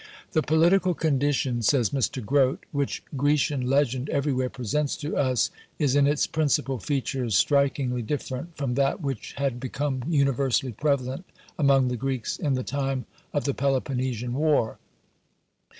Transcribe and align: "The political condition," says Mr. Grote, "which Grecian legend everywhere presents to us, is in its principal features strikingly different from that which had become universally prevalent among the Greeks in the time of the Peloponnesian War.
"The 0.31 0.41
political 0.41 0.95
condition," 0.95 1.61
says 1.61 1.91
Mr. 1.91 2.25
Grote, 2.25 2.65
"which 2.71 3.03
Grecian 3.15 3.67
legend 3.67 4.09
everywhere 4.09 4.49
presents 4.49 4.97
to 4.97 5.15
us, 5.15 5.51
is 5.77 5.95
in 5.95 6.07
its 6.07 6.25
principal 6.25 6.79
features 6.79 7.37
strikingly 7.37 8.01
different 8.01 8.57
from 8.57 8.73
that 8.73 9.01
which 9.01 9.33
had 9.33 9.59
become 9.59 10.03
universally 10.09 10.71
prevalent 10.71 11.25
among 11.59 11.89
the 11.89 11.97
Greeks 11.97 12.35
in 12.39 12.55
the 12.55 12.63
time 12.63 13.05
of 13.31 13.43
the 13.43 13.53
Peloponnesian 13.53 14.33
War. 14.33 14.79